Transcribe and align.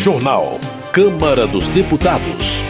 Jornal. 0.00 0.58
Câmara 0.94 1.46
dos 1.46 1.68
Deputados. 1.68 2.64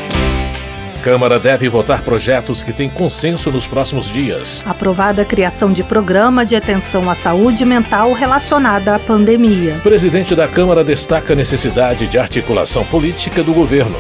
Câmara 1.00 1.38
deve 1.38 1.68
votar 1.68 2.02
projetos 2.02 2.60
que 2.60 2.72
têm 2.72 2.90
consenso 2.90 3.52
nos 3.52 3.68
próximos 3.68 4.12
dias. 4.12 4.60
Aprovada 4.66 5.22
a 5.22 5.24
criação 5.24 5.72
de 5.72 5.84
programa 5.84 6.44
de 6.44 6.56
atenção 6.56 7.08
à 7.08 7.14
saúde 7.14 7.64
mental 7.64 8.12
relacionada 8.14 8.96
à 8.96 8.98
pandemia. 8.98 9.78
Presidente 9.80 10.34
da 10.34 10.48
Câmara 10.48 10.82
destaca 10.82 11.32
a 11.32 11.36
necessidade 11.36 12.08
de 12.08 12.18
articulação 12.18 12.84
política 12.84 13.44
do 13.44 13.52
governo. 13.52 13.96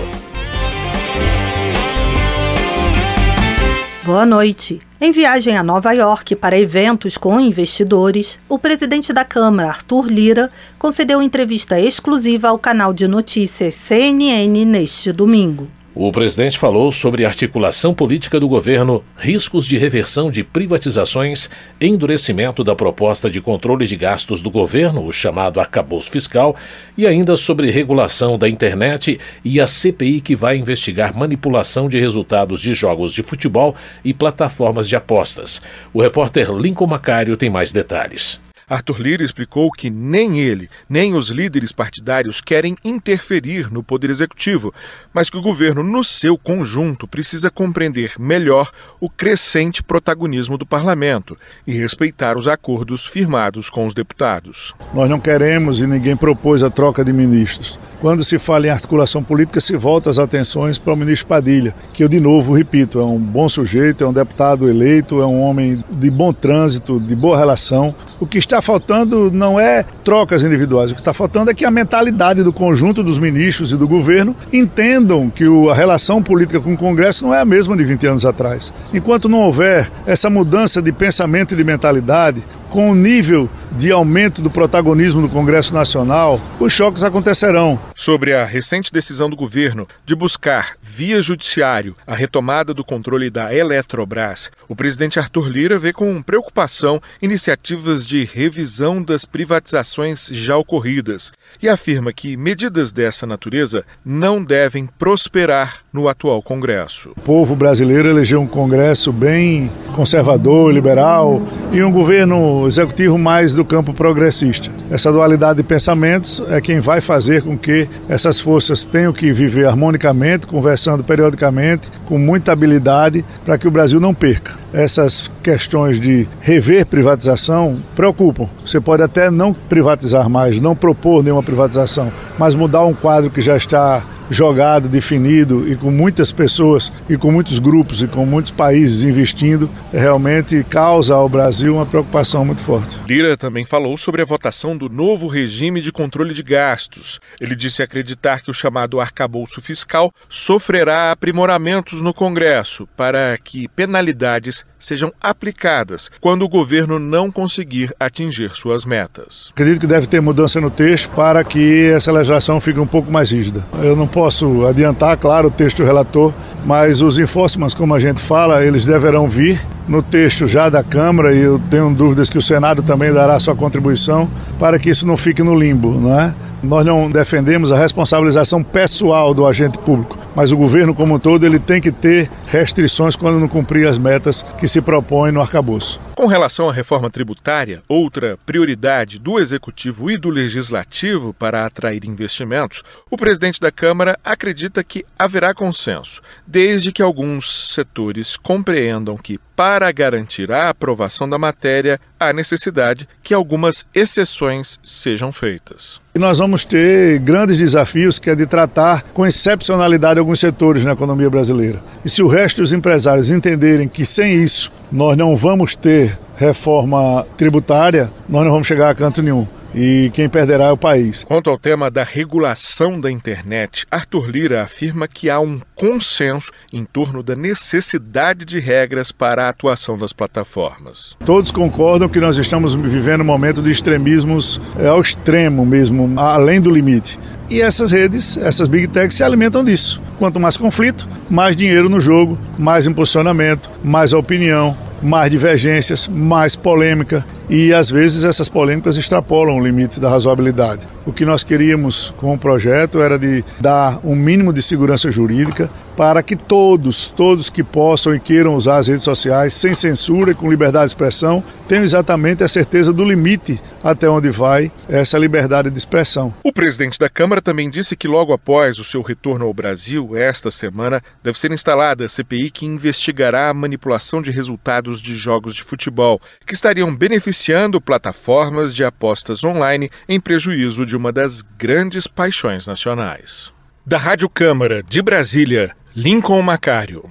Boa 4.02 4.26
noite. 4.26 4.80
Em 5.02 5.12
viagem 5.12 5.56
a 5.56 5.62
Nova 5.62 5.92
York 5.92 6.36
para 6.36 6.58
eventos 6.58 7.16
com 7.16 7.40
investidores, 7.40 8.38
o 8.46 8.58
presidente 8.58 9.14
da 9.14 9.24
Câmara, 9.24 9.70
Arthur 9.70 10.06
Lira, 10.06 10.50
concedeu 10.78 11.22
entrevista 11.22 11.80
exclusiva 11.80 12.48
ao 12.48 12.58
canal 12.58 12.92
de 12.92 13.08
notícias 13.08 13.76
CNN 13.76 14.62
neste 14.66 15.10
domingo. 15.10 15.68
O 15.92 16.12
presidente 16.12 16.56
falou 16.56 16.92
sobre 16.92 17.24
articulação 17.24 17.92
política 17.92 18.38
do 18.38 18.46
governo, 18.46 19.04
riscos 19.18 19.66
de 19.66 19.76
reversão 19.76 20.30
de 20.30 20.44
privatizações, 20.44 21.50
endurecimento 21.80 22.62
da 22.62 22.76
proposta 22.76 23.28
de 23.28 23.40
controle 23.40 23.84
de 23.86 23.96
gastos 23.96 24.40
do 24.40 24.52
governo, 24.52 25.04
o 25.04 25.12
chamado 25.12 25.58
arcabouço 25.58 26.08
fiscal, 26.08 26.54
e 26.96 27.08
ainda 27.08 27.36
sobre 27.36 27.72
regulação 27.72 28.38
da 28.38 28.48
internet 28.48 29.18
e 29.44 29.60
a 29.60 29.66
CPI 29.66 30.20
que 30.20 30.36
vai 30.36 30.56
investigar 30.56 31.16
manipulação 31.16 31.88
de 31.88 31.98
resultados 31.98 32.62
de 32.62 32.72
jogos 32.72 33.12
de 33.12 33.24
futebol 33.24 33.74
e 34.04 34.14
plataformas 34.14 34.88
de 34.88 34.94
apostas. 34.94 35.60
O 35.92 36.00
repórter 36.00 36.52
Lincoln 36.52 36.86
Macário 36.86 37.36
tem 37.36 37.50
mais 37.50 37.72
detalhes. 37.72 38.40
Arthur 38.70 39.00
Lira 39.00 39.24
explicou 39.24 39.68
que 39.72 39.90
nem 39.90 40.38
ele, 40.38 40.70
nem 40.88 41.14
os 41.14 41.28
líderes 41.28 41.72
partidários 41.72 42.40
querem 42.40 42.76
interferir 42.84 43.68
no 43.68 43.82
Poder 43.82 44.10
Executivo, 44.10 44.72
mas 45.12 45.28
que 45.28 45.36
o 45.36 45.42
governo, 45.42 45.82
no 45.82 46.04
seu 46.04 46.38
conjunto, 46.38 47.08
precisa 47.08 47.50
compreender 47.50 48.12
melhor 48.16 48.70
o 49.00 49.10
crescente 49.10 49.82
protagonismo 49.82 50.56
do 50.56 50.64
parlamento 50.64 51.36
e 51.66 51.72
respeitar 51.72 52.38
os 52.38 52.46
acordos 52.46 53.04
firmados 53.04 53.68
com 53.68 53.84
os 53.84 53.92
deputados. 53.92 54.72
Nós 54.94 55.10
não 55.10 55.18
queremos 55.18 55.80
e 55.80 55.86
ninguém 55.88 56.16
propôs 56.16 56.62
a 56.62 56.70
troca 56.70 57.04
de 57.04 57.12
ministros. 57.12 57.76
Quando 58.00 58.24
se 58.24 58.38
fala 58.38 58.68
em 58.68 58.70
articulação 58.70 59.20
política, 59.20 59.60
se 59.60 59.76
volta 59.76 60.10
as 60.10 60.18
atenções 60.20 60.78
para 60.78 60.92
o 60.92 60.96
ministro 60.96 61.26
Padilha, 61.26 61.74
que 61.92 62.04
eu, 62.04 62.08
de 62.08 62.20
novo, 62.20 62.54
repito, 62.54 63.00
é 63.00 63.04
um 63.04 63.18
bom 63.18 63.48
sujeito, 63.48 64.04
é 64.04 64.06
um 64.06 64.12
deputado 64.12 64.68
eleito, 64.68 65.20
é 65.20 65.26
um 65.26 65.42
homem 65.42 65.84
de 65.90 66.08
bom 66.08 66.32
trânsito, 66.32 67.00
de 67.00 67.16
boa 67.16 67.36
relação. 67.36 67.94
O 68.20 68.26
que 68.26 68.36
está 68.36 68.60
faltando 68.60 69.30
não 69.32 69.58
é 69.58 69.82
trocas 70.04 70.42
individuais, 70.42 70.90
o 70.90 70.94
que 70.94 71.00
está 71.00 71.14
faltando 71.14 71.50
é 71.50 71.54
que 71.54 71.64
a 71.64 71.70
mentalidade 71.70 72.42
do 72.42 72.52
conjunto 72.52 73.02
dos 73.02 73.18
ministros 73.18 73.72
e 73.72 73.76
do 73.78 73.88
governo 73.88 74.36
entendam 74.52 75.30
que 75.30 75.44
a 75.70 75.74
relação 75.74 76.22
política 76.22 76.60
com 76.60 76.74
o 76.74 76.76
Congresso 76.76 77.24
não 77.24 77.34
é 77.34 77.40
a 77.40 77.46
mesma 77.46 77.74
de 77.74 77.82
20 77.82 78.06
anos 78.06 78.26
atrás. 78.26 78.74
Enquanto 78.92 79.26
não 79.26 79.38
houver 79.38 79.90
essa 80.06 80.28
mudança 80.28 80.82
de 80.82 80.92
pensamento 80.92 81.54
e 81.54 81.56
de 81.56 81.64
mentalidade, 81.64 82.44
com 82.70 82.88
o 82.88 82.94
nível 82.94 83.50
de 83.72 83.90
aumento 83.90 84.40
do 84.40 84.50
protagonismo 84.50 85.20
do 85.20 85.28
Congresso 85.28 85.74
Nacional, 85.74 86.40
os 86.58 86.72
choques 86.72 87.04
acontecerão. 87.04 87.78
Sobre 87.94 88.32
a 88.32 88.44
recente 88.44 88.92
decisão 88.92 89.28
do 89.28 89.36
governo 89.36 89.86
de 90.06 90.14
buscar, 90.14 90.76
via 90.80 91.20
judiciário, 91.20 91.96
a 92.06 92.14
retomada 92.14 92.72
do 92.72 92.84
controle 92.84 93.28
da 93.28 93.54
Eletrobras, 93.54 94.50
o 94.68 94.76
presidente 94.76 95.18
Arthur 95.18 95.48
Lira 95.48 95.78
vê 95.78 95.92
com 95.92 96.22
preocupação 96.22 97.00
iniciativas 97.20 98.06
de 98.06 98.24
revisão 98.24 99.02
das 99.02 99.24
privatizações 99.24 100.28
já 100.28 100.56
ocorridas 100.56 101.32
e 101.62 101.68
afirma 101.68 102.12
que 102.12 102.36
medidas 102.36 102.92
dessa 102.92 103.26
natureza 103.26 103.84
não 104.04 104.42
devem 104.42 104.86
prosperar 104.86 105.78
no 105.92 106.08
atual 106.08 106.40
Congresso. 106.40 107.10
O 107.16 107.20
povo 107.20 107.56
brasileiro 107.56 108.08
elegeu 108.08 108.40
um 108.40 108.46
Congresso 108.46 109.12
bem 109.12 109.70
conservador, 109.94 110.72
liberal 110.72 111.42
e 111.72 111.82
um 111.82 111.90
governo 111.90 112.59
executivo 112.66 113.18
mais 113.18 113.54
do 113.54 113.64
campo 113.64 113.92
progressista. 113.92 114.70
Essa 114.90 115.12
dualidade 115.12 115.58
de 115.58 115.62
pensamentos 115.62 116.42
é 116.48 116.60
quem 116.60 116.80
vai 116.80 117.00
fazer 117.00 117.42
com 117.42 117.56
que 117.56 117.88
essas 118.08 118.40
forças 118.40 118.84
tenham 118.84 119.12
que 119.12 119.32
viver 119.32 119.66
harmonicamente, 119.66 120.46
conversando 120.46 121.04
periodicamente, 121.04 121.90
com 122.06 122.18
muita 122.18 122.52
habilidade, 122.52 123.24
para 123.44 123.58
que 123.58 123.68
o 123.68 123.70
Brasil 123.70 124.00
não 124.00 124.14
perca. 124.14 124.58
Essas 124.72 125.30
questões 125.42 126.00
de 126.00 126.28
rever 126.40 126.86
privatização 126.86 127.80
preocupam. 127.96 128.48
Você 128.64 128.80
pode 128.80 129.02
até 129.02 129.30
não 129.30 129.52
privatizar 129.52 130.28
mais, 130.28 130.60
não 130.60 130.76
propor 130.76 131.22
nenhuma 131.22 131.42
privatização, 131.42 132.12
mas 132.38 132.54
mudar 132.54 132.84
um 132.84 132.94
quadro 132.94 133.30
que 133.30 133.40
já 133.40 133.56
está 133.56 134.04
jogado, 134.30 134.88
definido 134.88 135.70
e 135.70 135.76
com 135.76 135.90
muitas 135.90 136.32
pessoas 136.32 136.92
e 137.08 137.16
com 137.16 137.30
muitos 137.30 137.58
grupos 137.58 138.00
e 138.00 138.06
com 138.06 138.24
muitos 138.24 138.52
países 138.52 139.02
investindo, 139.02 139.68
realmente 139.92 140.62
causa 140.64 141.14
ao 141.14 141.28
Brasil 141.28 141.74
uma 141.74 141.86
preocupação 141.86 142.44
muito 142.44 142.62
forte. 142.62 143.00
Lira 143.06 143.36
também 143.36 143.64
falou 143.64 143.96
sobre 143.98 144.22
a 144.22 144.24
votação 144.24 144.76
do 144.76 144.88
novo 144.88 145.26
regime 145.26 145.80
de 145.80 145.90
controle 145.90 146.32
de 146.32 146.42
gastos. 146.42 147.18
Ele 147.40 147.56
disse 147.56 147.82
acreditar 147.82 148.42
que 148.42 148.50
o 148.50 148.54
chamado 148.54 149.00
arcabouço 149.00 149.60
fiscal 149.60 150.12
sofrerá 150.28 151.10
aprimoramentos 151.10 152.00
no 152.00 152.14
Congresso 152.14 152.86
para 152.96 153.36
que 153.36 153.68
penalidades 153.68 154.64
sejam 154.80 155.12
aplicadas 155.20 156.10
quando 156.20 156.42
o 156.42 156.48
governo 156.48 156.98
não 156.98 157.30
conseguir 157.30 157.94
atingir 158.00 158.50
suas 158.54 158.84
metas. 158.84 159.50
Acredito 159.52 159.80
que 159.80 159.86
deve 159.86 160.06
ter 160.06 160.20
mudança 160.20 160.60
no 160.60 160.70
texto 160.70 161.10
para 161.10 161.44
que 161.44 161.90
essa 161.90 162.10
legislação 162.10 162.60
fique 162.60 162.80
um 162.80 162.86
pouco 162.86 163.12
mais 163.12 163.30
rígida. 163.30 163.64
Eu 163.82 163.94
não 163.94 164.08
posso 164.08 164.66
adiantar, 164.66 165.16
claro, 165.16 165.48
o 165.48 165.50
texto 165.50 165.78
do 165.78 165.84
relator, 165.84 166.32
mas 166.64 167.02
os 167.02 167.18
enforcements, 167.18 167.74
como 167.74 167.94
a 167.94 168.00
gente 168.00 168.20
fala, 168.20 168.64
eles 168.64 168.84
deverão 168.84 169.28
vir 169.28 169.60
no 169.90 170.02
texto 170.02 170.46
já 170.46 170.68
da 170.68 170.84
Câmara 170.84 171.34
e 171.34 171.40
eu 171.40 171.60
tenho 171.70 171.92
dúvidas 171.92 172.30
que 172.30 172.38
o 172.38 172.42
Senado 172.42 172.82
também 172.82 173.12
dará 173.12 173.38
sua 173.40 173.56
contribuição 173.56 174.30
para 174.58 174.78
que 174.78 174.88
isso 174.88 175.06
não 175.06 175.16
fique 175.16 175.42
no 175.42 175.58
limbo, 175.58 175.92
não 175.92 176.18
é? 176.18 176.34
Nós 176.62 176.84
não 176.84 177.10
defendemos 177.10 177.72
a 177.72 177.76
responsabilização 177.76 178.62
pessoal 178.62 179.34
do 179.34 179.46
agente 179.46 179.78
público, 179.78 180.16
mas 180.34 180.52
o 180.52 180.56
governo 180.56 180.94
como 180.94 181.14
um 181.14 181.18
todo 181.18 181.44
ele 181.44 181.58
tem 181.58 181.80
que 181.80 181.92
ter 181.92 182.30
restrições 182.46 183.16
quando 183.16 183.40
não 183.40 183.48
cumprir 183.48 183.86
as 183.86 183.98
metas 183.98 184.44
que 184.58 184.68
se 184.68 184.80
propõe 184.80 185.32
no 185.32 185.40
arcabouço. 185.40 186.00
Com 186.20 186.26
relação 186.26 186.68
à 186.68 186.72
reforma 186.74 187.08
tributária, 187.08 187.82
outra 187.88 188.38
prioridade 188.44 189.18
do 189.18 189.38
Executivo 189.38 190.10
e 190.10 190.18
do 190.18 190.28
Legislativo 190.28 191.32
para 191.32 191.64
atrair 191.64 192.04
investimentos, 192.04 192.82
o 193.10 193.16
presidente 193.16 193.58
da 193.58 193.72
Câmara 193.72 194.18
acredita 194.22 194.84
que 194.84 195.02
haverá 195.18 195.54
consenso, 195.54 196.20
desde 196.46 196.92
que 196.92 197.00
alguns 197.00 197.72
setores 197.72 198.36
compreendam 198.36 199.16
que, 199.16 199.40
para 199.56 199.90
garantir 199.90 200.52
a 200.52 200.68
aprovação 200.68 201.26
da 201.26 201.38
matéria, 201.38 201.98
há 202.18 202.34
necessidade 202.34 203.08
que 203.22 203.32
algumas 203.32 203.86
exceções 203.94 204.78
sejam 204.84 205.32
feitas. 205.32 206.02
E 206.14 206.18
nós 206.18 206.38
vamos 206.38 206.66
ter 206.66 207.18
grandes 207.20 207.56
desafios 207.56 208.18
que 208.18 208.28
é 208.28 208.34
de 208.34 208.44
tratar 208.44 209.04
com 209.14 209.26
excepcionalidade 209.26 210.18
alguns 210.18 210.40
setores 210.40 210.84
na 210.84 210.92
economia 210.92 211.30
brasileira. 211.30 211.82
E 212.04 212.10
se 212.10 212.22
o 212.22 212.28
resto 212.28 212.60
dos 212.60 212.74
empresários 212.74 213.30
entenderem 213.30 213.88
que 213.88 214.04
sem 214.04 214.42
isso 214.42 214.70
nós 214.90 215.16
não 215.16 215.36
vamos 215.36 215.76
ter 215.76 216.18
reforma 216.36 217.26
tributária, 217.36 218.10
nós 218.28 218.44
não 218.44 218.50
vamos 218.50 218.66
chegar 218.66 218.90
a 218.90 218.94
canto 218.94 219.22
nenhum 219.22 219.46
e 219.74 220.10
quem 220.12 220.28
perderá 220.28 220.66
é 220.66 220.72
o 220.72 220.76
país. 220.76 221.24
Quanto 221.24 221.50
ao 221.50 221.58
tema 221.58 221.90
da 221.90 222.02
regulação 222.02 223.00
da 223.00 223.10
internet, 223.10 223.86
Arthur 223.90 224.30
Lira 224.30 224.62
afirma 224.62 225.06
que 225.06 225.30
há 225.30 225.40
um 225.40 225.60
consenso 225.74 226.50
em 226.72 226.84
torno 226.84 227.22
da 227.22 227.36
necessidade 227.36 228.44
de 228.44 228.58
regras 228.58 229.12
para 229.12 229.46
a 229.46 229.48
atuação 229.48 229.96
das 229.96 230.12
plataformas. 230.12 231.16
Todos 231.24 231.52
concordam 231.52 232.08
que 232.08 232.20
nós 232.20 232.36
estamos 232.36 232.74
vivendo 232.74 233.22
um 233.22 233.24
momento 233.24 233.62
de 233.62 233.70
extremismos 233.70 234.60
é, 234.78 234.88
ao 234.88 235.00
extremo 235.00 235.64
mesmo, 235.64 236.18
além 236.18 236.60
do 236.60 236.70
limite. 236.70 237.18
E 237.48 237.60
essas 237.60 237.90
redes, 237.90 238.36
essas 238.36 238.68
big 238.68 238.88
techs 238.88 239.16
se 239.16 239.24
alimentam 239.24 239.64
disso. 239.64 240.00
Quanto 240.18 240.38
mais 240.38 240.56
conflito, 240.56 241.08
mais 241.28 241.56
dinheiro 241.56 241.88
no 241.88 242.00
jogo, 242.00 242.38
mais 242.58 242.86
impulsionamento, 242.86 243.70
mais 243.82 244.12
opinião, 244.12 244.76
mais 245.02 245.30
divergências, 245.30 246.06
mais 246.06 246.54
polêmica 246.54 247.24
e 247.50 247.74
às 247.74 247.90
vezes 247.90 248.22
essas 248.22 248.48
polêmicas 248.48 248.96
extrapolam 248.96 249.58
o 249.58 249.64
limite 249.64 249.98
da 249.98 250.08
razoabilidade. 250.08 250.86
O 251.04 251.12
que 251.12 251.24
nós 251.24 251.42
queríamos 251.42 252.14
com 252.16 252.32
o 252.32 252.38
projeto 252.38 253.00
era 253.00 253.18
de 253.18 253.44
dar 253.58 253.98
um 254.04 254.14
mínimo 254.14 254.52
de 254.52 254.62
segurança 254.62 255.10
jurídica 255.10 255.68
para 255.96 256.22
que 256.22 256.36
todos, 256.36 257.08
todos 257.08 257.50
que 257.50 257.64
possam 257.64 258.14
e 258.14 258.20
queiram 258.20 258.54
usar 258.54 258.78
as 258.78 258.86
redes 258.86 259.02
sociais 259.02 259.52
sem 259.52 259.74
censura 259.74 260.30
e 260.30 260.34
com 260.34 260.48
liberdade 260.48 260.86
de 260.86 260.90
expressão, 260.92 261.42
tenham 261.68 261.82
exatamente 261.82 262.44
a 262.44 262.48
certeza 262.48 262.92
do 262.92 263.04
limite 263.04 263.60
até 263.82 264.08
onde 264.08 264.30
vai 264.30 264.70
essa 264.88 265.18
liberdade 265.18 265.70
de 265.70 265.76
expressão. 265.76 266.32
O 266.44 266.52
presidente 266.52 266.98
da 266.98 267.08
Câmara 267.08 267.42
também 267.42 267.68
disse 267.68 267.96
que 267.96 268.06
logo 268.06 268.32
após 268.32 268.78
o 268.78 268.84
seu 268.84 269.02
retorno 269.02 269.44
ao 269.44 269.52
Brasil, 269.52 270.16
esta 270.16 270.50
semana, 270.50 271.02
deve 271.22 271.38
ser 271.38 271.50
instalada 271.50 272.04
a 272.04 272.08
CPI 272.08 272.50
que 272.50 272.64
investigará 272.64 273.50
a 273.50 273.54
manipulação 273.54 274.22
de 274.22 274.30
resultados 274.30 275.02
de 275.02 275.16
jogos 275.16 275.54
de 275.54 275.62
futebol 275.62 276.20
que 276.46 276.54
estariam 276.54 276.94
beneficiando 276.94 277.39
beneficiando 277.40 277.80
plataformas 277.80 278.74
de 278.74 278.84
apostas 278.84 279.42
online 279.42 279.90
em 280.06 280.20
prejuízo 280.20 280.84
de 280.84 280.94
uma 280.94 281.10
das 281.10 281.40
grandes 281.40 282.06
paixões 282.06 282.66
nacionais. 282.66 283.50
Da 283.84 283.96
Rádio 283.96 284.28
Câmara 284.28 284.82
de 284.82 285.00
Brasília, 285.00 285.74
Lincoln 285.96 286.42
Macário. 286.42 287.08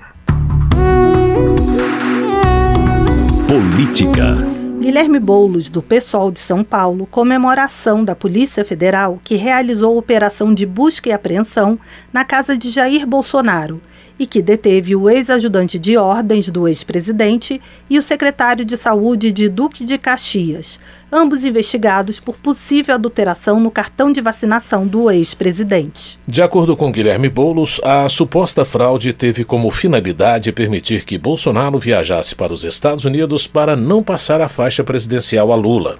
Política. 3.47 4.37
Guilherme 4.79 5.19
Boulos, 5.19 5.67
do 5.67 5.81
PSOL 5.81 6.31
de 6.31 6.39
São 6.39 6.63
Paulo, 6.63 7.07
comemoração 7.07 8.05
da 8.05 8.15
Polícia 8.15 8.63
Federal 8.63 9.19
que 9.23 9.35
realizou 9.35 9.97
operação 9.97 10.53
de 10.53 10.65
busca 10.65 11.09
e 11.09 11.11
apreensão 11.11 11.79
na 12.13 12.23
casa 12.23 12.55
de 12.55 12.69
Jair 12.69 13.07
Bolsonaro 13.07 13.81
e 14.19 14.27
que 14.27 14.41
deteve 14.41 14.95
o 14.95 15.09
ex-ajudante 15.09 15.79
de 15.79 15.97
ordens 15.97 16.49
do 16.49 16.67
ex-presidente 16.67 17.61
e 17.89 17.97
o 17.97 18.01
secretário 18.01 18.65
de 18.65 18.75
saúde 18.75 19.31
de 19.31 19.47
Duque 19.47 19.85
de 19.85 19.97
Caxias, 19.97 20.79
ambos 21.11 21.43
investigados 21.43 22.19
por 22.19 22.35
possível 22.35 22.93
adulteração 22.93 23.59
no 23.59 23.71
cartão 23.71 24.11
de 24.11 24.19
vacinação 24.19 24.85
do 24.85 25.09
ex-presidente. 25.09 26.19
De 26.27 26.41
acordo 26.41 26.75
com 26.75 26.91
Guilherme 26.91 27.29
Boulos, 27.29 27.79
a 27.83 28.07
suposta 28.09 28.65
fraude 28.65 29.13
teve 29.13 29.45
como 29.45 29.71
finalidade 29.71 30.51
permitir 30.51 31.05
que 31.05 31.17
Bolsonaro 31.17 31.79
viajasse 31.79 32.35
para 32.35 32.53
os 32.53 32.63
Estados 32.63 33.05
Unidos 33.05 33.47
para 33.47 33.75
não 33.75 34.03
passar 34.03 34.41
a 34.41 34.49
faixa 34.49 34.83
presidencial 34.83 35.53
a 35.53 35.55
Lula. 35.55 35.97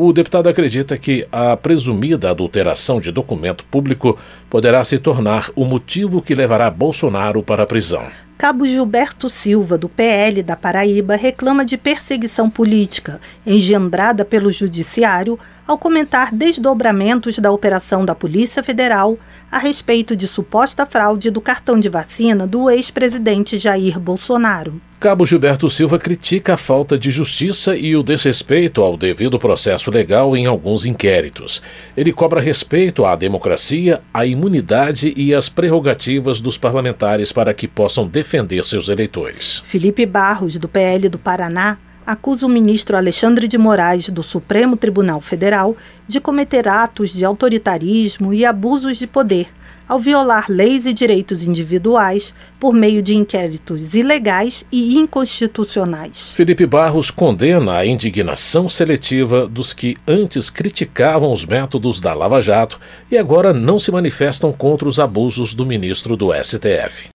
O 0.00 0.12
deputado 0.12 0.48
acredita 0.48 0.96
que 0.96 1.26
a 1.32 1.56
presumida 1.56 2.30
adulteração 2.30 3.00
de 3.00 3.10
documento 3.10 3.64
público 3.64 4.16
poderá 4.48 4.84
se 4.84 4.96
tornar 4.96 5.50
o 5.56 5.64
motivo 5.64 6.22
que 6.22 6.36
levará 6.36 6.70
Bolsonaro 6.70 7.42
para 7.42 7.64
a 7.64 7.66
prisão. 7.66 8.06
Cabo 8.38 8.64
Gilberto 8.64 9.28
Silva, 9.28 9.76
do 9.76 9.88
PL 9.88 10.44
da 10.44 10.54
Paraíba, 10.54 11.16
reclama 11.16 11.64
de 11.64 11.76
perseguição 11.76 12.48
política 12.48 13.20
engendrada 13.44 14.24
pelo 14.24 14.52
Judiciário 14.52 15.36
ao 15.68 15.76
comentar 15.76 16.34
desdobramentos 16.34 17.38
da 17.38 17.52
operação 17.52 18.02
da 18.02 18.14
Polícia 18.14 18.62
Federal 18.62 19.18
a 19.52 19.58
respeito 19.58 20.16
de 20.16 20.26
suposta 20.26 20.86
fraude 20.86 21.30
do 21.30 21.42
cartão 21.42 21.78
de 21.78 21.90
vacina 21.90 22.46
do 22.46 22.70
ex-presidente 22.70 23.58
Jair 23.58 24.00
Bolsonaro. 24.00 24.80
Cabo 24.98 25.24
Gilberto 25.24 25.70
Silva 25.70 25.96
critica 25.96 26.54
a 26.54 26.56
falta 26.56 26.98
de 26.98 27.10
justiça 27.10 27.76
e 27.76 27.94
o 27.94 28.02
desrespeito 28.02 28.82
ao 28.82 28.96
devido 28.96 29.38
processo 29.38 29.92
legal 29.92 30.36
em 30.36 30.46
alguns 30.46 30.86
inquéritos. 30.86 31.62
Ele 31.96 32.12
cobra 32.12 32.40
respeito 32.40 33.04
à 33.04 33.14
democracia, 33.14 34.02
à 34.12 34.26
imunidade 34.26 35.12
e 35.16 35.32
às 35.32 35.48
prerrogativas 35.48 36.40
dos 36.40 36.58
parlamentares 36.58 37.30
para 37.30 37.54
que 37.54 37.68
possam 37.68 38.08
defender 38.08 38.64
seus 38.64 38.88
eleitores. 38.88 39.62
Felipe 39.64 40.04
Barros, 40.04 40.56
do 40.56 40.66
PL 40.66 41.08
do 41.08 41.18
Paraná, 41.18 41.78
acusa 42.08 42.46
o 42.46 42.48
ministro 42.48 42.96
Alexandre 42.96 43.46
de 43.46 43.58
Moraes, 43.58 44.08
do 44.08 44.22
Supremo 44.22 44.78
Tribunal 44.78 45.20
Federal, 45.20 45.76
de 46.08 46.18
cometer 46.18 46.66
atos 46.66 47.12
de 47.12 47.22
autoritarismo 47.22 48.32
e 48.32 48.46
abusos 48.46 48.96
de 48.96 49.06
poder, 49.06 49.48
ao 49.86 50.00
violar 50.00 50.46
leis 50.48 50.86
e 50.86 50.94
direitos 50.94 51.42
individuais 51.42 52.32
por 52.58 52.72
meio 52.72 53.02
de 53.02 53.14
inquéritos 53.14 53.92
ilegais 53.92 54.64
e 54.72 54.96
inconstitucionais. 54.96 56.32
Felipe 56.32 56.64
Barros 56.64 57.10
condena 57.10 57.76
a 57.76 57.84
indignação 57.84 58.70
seletiva 58.70 59.46
dos 59.46 59.74
que 59.74 59.94
antes 60.06 60.48
criticavam 60.48 61.30
os 61.30 61.44
métodos 61.44 62.00
da 62.00 62.14
Lava 62.14 62.40
Jato 62.40 62.80
e 63.10 63.18
agora 63.18 63.52
não 63.52 63.78
se 63.78 63.92
manifestam 63.92 64.50
contra 64.50 64.88
os 64.88 64.98
abusos 64.98 65.52
do 65.52 65.66
ministro 65.66 66.16
do 66.16 66.30
STF. 66.32 67.10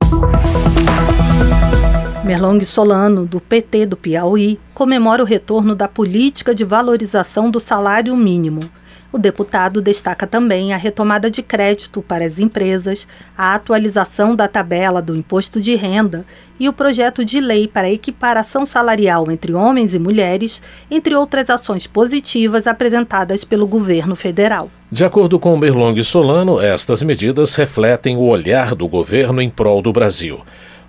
Merlong 2.24 2.62
Solano, 2.62 3.26
do 3.26 3.42
PT 3.42 3.86
do 3.86 3.98
Piauí, 3.98 4.58
comemora 4.74 5.22
o 5.22 5.26
retorno 5.26 5.76
da 5.76 5.90
política 5.90 6.56
de 6.56 6.64
valorização 6.64 7.52
do 7.52 7.60
salário 7.60 8.16
mínimo. 8.16 8.62
O 9.12 9.18
deputado 9.18 9.82
destaca 9.82 10.26
também 10.26 10.74
a 10.74 10.78
retomada 10.78 11.30
de 11.30 11.44
crédito 11.44 12.02
para 12.02 12.24
as 12.26 12.40
empresas, 12.40 13.06
a 13.38 13.54
atualização 13.54 14.38
da 14.38 14.48
tabela 14.48 15.02
do 15.02 15.14
imposto 15.14 15.60
de 15.60 15.76
renda 15.76 16.26
e 16.58 16.70
o 16.70 16.74
projeto 16.74 17.26
de 17.26 17.42
lei 17.42 17.68
para 17.68 17.88
a 17.88 17.92
equiparação 17.92 18.66
salarial 18.66 19.30
entre 19.30 19.54
homens 19.54 19.94
e 19.94 20.00
mulheres, 20.00 20.62
entre 20.90 21.14
outras 21.16 21.50
ações 21.50 21.86
positivas 21.86 22.66
apresentadas 22.66 23.44
pelo 23.44 23.68
governo 23.68 24.16
federal. 24.16 24.72
De 24.90 25.04
acordo 25.04 25.38
com 25.38 25.58
Merlong 25.58 26.02
Solano, 26.06 26.62
estas 26.62 27.04
medidas 27.04 27.54
refletem 27.56 28.16
o 28.16 28.22
olhar 28.22 28.74
do 28.74 28.88
governo 28.88 29.42
em 29.42 29.50
prol 29.50 29.82
do 29.82 29.92
Brasil. 29.92 30.40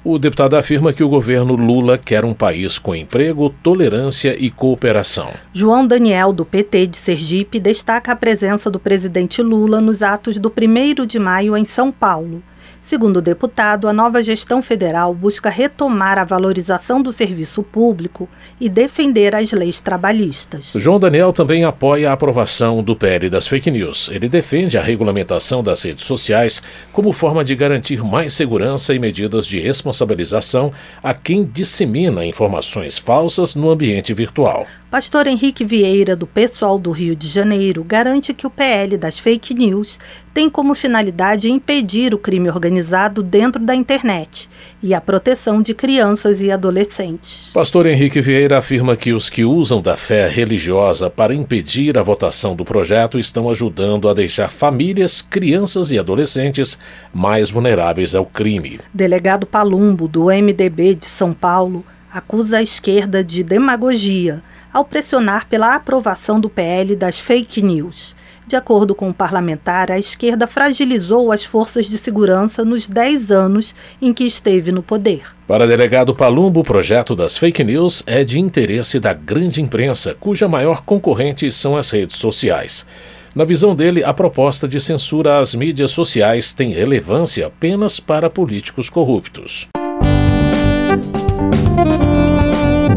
O 0.06 0.18
deputado 0.18 0.54
afirma 0.54 0.92
que 0.92 1.02
o 1.02 1.08
governo 1.08 1.56
Lula 1.56 1.96
quer 1.96 2.26
um 2.26 2.34
país 2.34 2.78
com 2.78 2.94
emprego, 2.94 3.48
tolerância 3.62 4.36
e 4.38 4.50
cooperação. 4.50 5.32
João 5.50 5.86
Daniel, 5.86 6.30
do 6.30 6.44
PT 6.44 6.88
de 6.88 6.98
Sergipe, 6.98 7.58
destaca 7.58 8.12
a 8.12 8.16
presença 8.16 8.70
do 8.70 8.78
presidente 8.78 9.40
Lula 9.40 9.80
nos 9.80 10.02
atos 10.02 10.36
do 10.36 10.52
1 10.52 11.06
de 11.06 11.18
maio 11.18 11.56
em 11.56 11.64
São 11.64 11.90
Paulo. 11.90 12.42
Segundo 12.84 13.16
o 13.16 13.22
deputado, 13.22 13.88
a 13.88 13.94
nova 13.94 14.22
gestão 14.22 14.60
federal 14.60 15.14
busca 15.14 15.48
retomar 15.48 16.18
a 16.18 16.24
valorização 16.24 17.00
do 17.00 17.14
serviço 17.14 17.62
público 17.62 18.28
e 18.60 18.68
defender 18.68 19.34
as 19.34 19.52
leis 19.52 19.80
trabalhistas. 19.80 20.72
João 20.76 21.00
Daniel 21.00 21.32
também 21.32 21.64
apoia 21.64 22.10
a 22.10 22.12
aprovação 22.12 22.82
do 22.82 22.94
PL 22.94 23.30
das 23.30 23.46
fake 23.46 23.70
news. 23.70 24.10
Ele 24.12 24.28
defende 24.28 24.76
a 24.76 24.82
regulamentação 24.82 25.62
das 25.62 25.82
redes 25.82 26.04
sociais 26.04 26.62
como 26.92 27.10
forma 27.10 27.42
de 27.42 27.56
garantir 27.56 28.04
mais 28.04 28.34
segurança 28.34 28.92
e 28.92 28.98
medidas 28.98 29.46
de 29.46 29.58
responsabilização 29.58 30.70
a 31.02 31.14
quem 31.14 31.42
dissemina 31.42 32.26
informações 32.26 32.98
falsas 32.98 33.54
no 33.54 33.70
ambiente 33.70 34.12
virtual. 34.12 34.66
Pastor 34.90 35.26
Henrique 35.26 35.64
Vieira, 35.64 36.14
do 36.14 36.24
Pessoal 36.24 36.78
do 36.78 36.92
Rio 36.92 37.16
de 37.16 37.26
Janeiro, 37.26 37.82
garante 37.82 38.32
que 38.32 38.46
o 38.46 38.50
PL 38.50 38.96
das 38.96 39.18
fake 39.18 39.52
news 39.52 39.98
tem 40.32 40.48
como 40.48 40.72
finalidade 40.72 41.50
impedir 41.50 42.14
o 42.14 42.18
crime 42.18 42.48
organizado 42.48 43.20
dentro 43.20 43.60
da 43.60 43.74
internet 43.74 44.48
e 44.80 44.94
a 44.94 45.00
proteção 45.00 45.60
de 45.60 45.74
crianças 45.74 46.40
e 46.40 46.50
adolescentes. 46.50 47.50
Pastor 47.52 47.86
Henrique 47.86 48.20
Vieira 48.20 48.58
afirma 48.58 48.96
que 48.96 49.12
os 49.12 49.28
que 49.28 49.44
usam 49.44 49.82
da 49.82 49.96
fé 49.96 50.28
religiosa 50.28 51.10
para 51.10 51.34
impedir 51.34 51.98
a 51.98 52.02
votação 52.02 52.54
do 52.54 52.64
projeto 52.64 53.18
estão 53.18 53.50
ajudando 53.50 54.08
a 54.08 54.14
deixar 54.14 54.48
famílias, 54.48 55.20
crianças 55.20 55.90
e 55.90 55.98
adolescentes 55.98 56.78
mais 57.12 57.50
vulneráveis 57.50 58.14
ao 58.14 58.26
crime. 58.26 58.78
Delegado 58.92 59.44
Palumbo, 59.44 60.06
do 60.06 60.26
MDB 60.26 60.94
de 60.94 61.06
São 61.06 61.32
Paulo, 61.32 61.84
acusa 62.12 62.58
a 62.58 62.62
esquerda 62.62 63.24
de 63.24 63.42
demagogia 63.42 64.40
ao 64.74 64.84
pressionar 64.84 65.46
pela 65.48 65.76
aprovação 65.76 66.40
do 66.40 66.50
PL 66.50 66.96
das 66.96 67.20
fake 67.20 67.62
news. 67.62 68.16
De 68.46 68.56
acordo 68.56 68.94
com 68.94 69.08
o 69.08 69.14
parlamentar, 69.14 69.90
a 69.90 69.98
esquerda 69.98 70.46
fragilizou 70.46 71.32
as 71.32 71.44
forças 71.44 71.86
de 71.86 71.96
segurança 71.96 72.62
nos 72.62 72.86
10 72.86 73.30
anos 73.30 73.74
em 74.02 74.12
que 74.12 74.24
esteve 74.24 74.70
no 74.70 74.82
poder. 74.82 75.22
Para 75.46 75.66
delegado 75.66 76.14
Palumbo, 76.14 76.60
o 76.60 76.64
projeto 76.64 77.14
das 77.16 77.38
fake 77.38 77.64
news 77.64 78.02
é 78.06 78.22
de 78.22 78.38
interesse 78.38 79.00
da 79.00 79.14
grande 79.14 79.62
imprensa, 79.62 80.14
cuja 80.18 80.46
maior 80.46 80.82
concorrente 80.82 81.50
são 81.50 81.76
as 81.76 81.90
redes 81.90 82.16
sociais. 82.16 82.86
Na 83.34 83.44
visão 83.44 83.74
dele, 83.74 84.04
a 84.04 84.12
proposta 84.12 84.68
de 84.68 84.78
censura 84.78 85.38
às 85.38 85.54
mídias 85.54 85.92
sociais 85.92 86.52
tem 86.52 86.70
relevância 86.70 87.46
apenas 87.46 87.98
para 87.98 88.28
políticos 88.28 88.90
corruptos. 88.90 89.68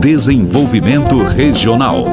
Desenvolvimento 0.08 1.22
Regional. 1.22 2.06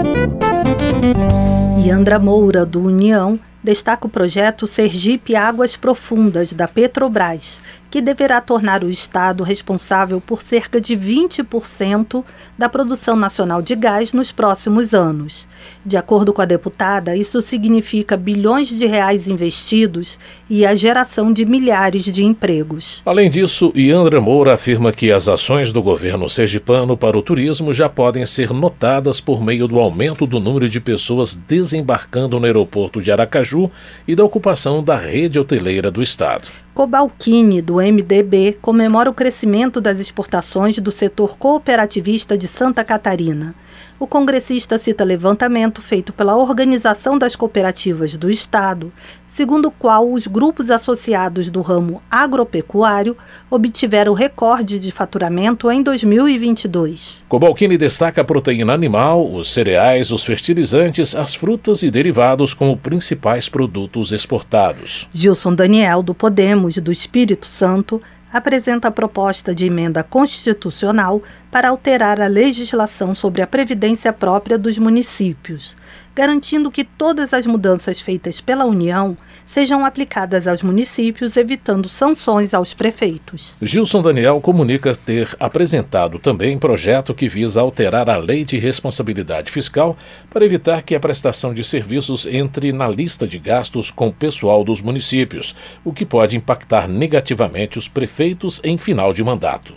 Yandra 1.79 2.19
Moura, 2.19 2.67
do 2.67 2.83
União, 2.83 3.39
destaca 3.63 4.09
o 4.09 4.11
projeto 4.11 4.67
Sergipe 4.67 5.37
Águas 5.37 5.77
Profundas, 5.77 6.53
da 6.53 6.67
Petrobras, 6.67 7.61
que 7.95 8.01
deverá 8.01 8.41
tornar 8.41 8.83
o 8.83 8.91
Estado 8.91 9.45
responsável 9.45 10.21
por 10.21 10.43
cerca 10.43 10.81
de 10.81 10.97
20% 10.97 12.25
da 12.59 12.69
produção 12.69 13.15
nacional 13.15 13.63
de 13.63 13.77
gás 13.77 14.13
nos 14.13 14.33
próximos 14.33 14.93
anos. 14.93 15.47
De 15.87 15.97
acordo 15.97 16.33
com 16.33 16.43
a 16.43 16.45
deputada, 16.45 17.15
isso 17.15 17.41
significa 17.41 18.17
bilhões 18.17 18.67
de 18.67 18.85
reais 18.85 19.29
investidos 19.29 20.19
e 20.51 20.67
a 20.67 20.75
geração 20.75 21.33
de 21.33 21.47
milhares 21.47 22.03
de 22.07 22.25
empregos. 22.25 23.01
Além 23.07 23.31
disso, 23.31 23.73
Iandra 23.77 24.21
Moura 24.21 24.55
afirma 24.55 24.93
que 24.93 25.13
as 25.13 25.29
ações 25.29 25.73
do 25.73 25.81
governo 25.81 26.29
sergipano 26.29 26.97
para 26.97 27.17
o 27.17 27.23
turismo 27.23 27.73
já 27.73 27.89
podem 27.89 28.27
ser 28.27 28.53
notadas 28.53 29.21
por 29.21 29.41
meio 29.41 29.69
do 29.69 29.79
aumento 29.79 30.27
do 30.27 30.41
número 30.41 30.69
de 30.69 30.81
pessoas 30.81 31.37
desembarcando 31.37 32.41
no 32.41 32.47
aeroporto 32.47 33.01
de 33.01 33.13
Aracaju 33.13 33.71
e 34.09 34.17
da 34.17 34.25
ocupação 34.25 34.83
da 34.83 34.97
rede 34.97 35.39
hoteleira 35.39 35.93
do 35.93 36.03
estado. 36.03 36.64
Cobalcini, 36.75 37.63
do 37.63 37.77
MDB, 37.77 38.59
comemora 38.61 39.09
o 39.09 39.15
crescimento 39.15 39.81
das 39.81 40.01
exportações 40.01 40.77
do 40.81 40.91
setor 40.91 41.39
cooperativista 41.39 42.37
de 42.37 42.49
Santa 42.49 42.83
Catarina. 42.83 43.55
O 43.99 44.09
congressista 44.09 44.77
cita 44.77 45.05
levantamento 45.05 45.81
feito 45.81 46.13
pela 46.13 46.37
Organização 46.37 47.17
das 47.17 47.37
Cooperativas 47.37 48.17
do 48.17 48.29
Estado, 48.29 48.93
segundo 49.29 49.67
o 49.67 49.71
qual 49.71 50.13
os 50.13 50.27
grupos 50.27 50.69
associados 50.69 51.49
do 51.49 51.61
ramo 51.61 52.03
agropecuário 52.11 53.17
obtiveram 53.49 54.13
recorde 54.13 54.81
de 54.81 54.91
faturamento 54.91 55.71
em 55.71 55.81
2022. 55.81 57.25
Cobalcini 57.29 57.79
destaca 57.79 58.21
a 58.21 58.25
proteína 58.25 58.73
animal, 58.73 59.33
os 59.33 59.53
cereais, 59.53 60.11
os 60.11 60.25
fertilizantes, 60.25 61.15
as 61.15 61.35
frutas 61.35 61.85
e 61.85 61.91
derivados 61.91 62.53
como 62.53 62.77
principais 62.77 63.49
produtos 63.49 64.11
exportados. 64.11 65.09
Gilson 65.13 65.55
Daniel, 65.55 66.03
do 66.03 66.15
Podemos 66.15 66.77
do 66.79 66.91
Espírito 66.91 67.47
Santo, 67.47 68.03
apresenta 68.35 68.89
a 68.89 68.91
proposta 68.91 69.55
de 69.55 69.65
emenda 69.65 70.03
constitucional 70.03 71.23
para 71.53 71.69
alterar 71.69 72.21
a 72.21 72.27
legislação 72.27 73.15
sobre 73.15 73.41
a 73.41 73.47
previdência 73.47 74.13
própria 74.13 74.59
dos 74.59 74.77
municípios, 74.77 75.77
garantindo 76.15 76.71
que 76.71 76.85
todas 76.85 77.33
as 77.33 77.47
mudanças 77.47 78.01
feitas 78.01 78.41
pela 78.41 78.65
União 78.65 79.17
sejam 79.47 79.85
aplicadas 79.85 80.47
aos 80.47 80.63
municípios, 80.63 81.37
evitando 81.37 81.89
sanções 81.89 82.55
aos 82.55 82.73
prefeitos. 82.73 83.57
Gilson 83.61 84.01
Daniel 84.01 84.41
comunica 84.41 84.95
ter 84.95 85.35
apresentado 85.39 86.19
também 86.19 86.59
projeto 86.59 87.15
que 87.15 87.29
visa 87.29 87.61
alterar 87.61 88.09
a 88.09 88.17
lei 88.17 88.45
de 88.45 88.59
responsabilidade 88.59 89.51
fiscal 89.51 89.97
para 90.31 90.45
evitar 90.45 90.83
que 90.83 90.95
a 90.95 91.01
prestação 91.01 91.53
de 91.53 91.63
serviços 91.63 92.27
entre 92.27 92.73
na 92.73 92.89
lista 92.89 93.27
de 93.27 93.39
gastos 93.39 93.91
com 93.91 94.09
o 94.09 94.13
pessoal 94.13 94.65
dos 94.65 94.81
municípios, 94.81 95.55
o 95.85 95.93
que 95.93 96.07
pode 96.07 96.37
impactar 96.37 96.89
negativamente 96.89 97.79
os 97.79 97.89
prefeitos 97.89 98.61
em 98.65 98.79
final 98.79 99.13
de 99.13 99.23
mandato. 99.23 99.75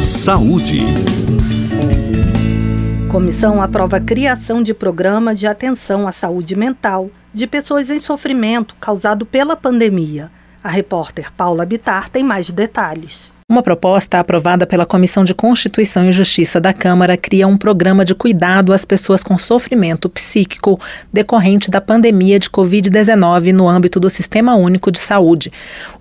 Saúde. 0.00 0.82
Comissão 3.14 3.62
aprova 3.62 3.98
a 3.98 4.00
criação 4.00 4.60
de 4.60 4.74
programa 4.74 5.36
de 5.36 5.46
atenção 5.46 6.08
à 6.08 6.10
saúde 6.10 6.56
mental 6.56 7.10
de 7.32 7.46
pessoas 7.46 7.88
em 7.88 8.00
sofrimento 8.00 8.74
causado 8.80 9.24
pela 9.24 9.54
pandemia. 9.54 10.32
A 10.64 10.68
repórter 10.68 11.32
Paula 11.32 11.64
Bitar 11.64 12.08
tem 12.08 12.24
mais 12.24 12.50
detalhes. 12.50 13.32
Uma 13.54 13.62
proposta 13.62 14.18
aprovada 14.18 14.66
pela 14.66 14.84
Comissão 14.84 15.22
de 15.22 15.32
Constituição 15.32 16.04
e 16.04 16.12
Justiça 16.12 16.60
da 16.60 16.72
Câmara 16.72 17.16
cria 17.16 17.46
um 17.46 17.56
programa 17.56 18.04
de 18.04 18.12
cuidado 18.12 18.72
às 18.72 18.84
pessoas 18.84 19.22
com 19.22 19.38
sofrimento 19.38 20.08
psíquico 20.08 20.80
decorrente 21.12 21.70
da 21.70 21.80
pandemia 21.80 22.40
de 22.40 22.50
Covid-19 22.50 23.52
no 23.52 23.68
âmbito 23.68 24.00
do 24.00 24.10
Sistema 24.10 24.56
Único 24.56 24.90
de 24.90 24.98
Saúde. 24.98 25.52